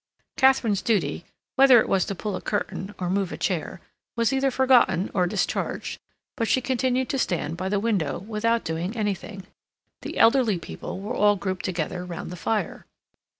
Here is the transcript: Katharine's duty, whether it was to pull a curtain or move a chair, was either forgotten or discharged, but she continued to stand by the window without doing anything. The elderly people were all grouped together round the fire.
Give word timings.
Katharine's 0.35 0.81
duty, 0.81 1.25
whether 1.57 1.79
it 1.79 1.87
was 1.87 2.05
to 2.05 2.15
pull 2.15 2.35
a 2.35 2.41
curtain 2.41 2.95
or 2.97 3.07
move 3.07 3.31
a 3.31 3.37
chair, 3.37 3.81
was 4.15 4.33
either 4.33 4.49
forgotten 4.49 5.11
or 5.13 5.27
discharged, 5.27 5.99
but 6.35 6.47
she 6.47 6.59
continued 6.59 7.07
to 7.09 7.19
stand 7.19 7.55
by 7.55 7.69
the 7.69 7.79
window 7.79 8.17
without 8.17 8.63
doing 8.65 8.97
anything. 8.97 9.45
The 10.01 10.17
elderly 10.17 10.57
people 10.57 10.99
were 10.99 11.13
all 11.13 11.35
grouped 11.35 11.65
together 11.65 12.03
round 12.03 12.31
the 12.31 12.35
fire. 12.35 12.87